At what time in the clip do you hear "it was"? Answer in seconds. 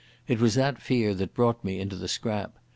0.27-0.55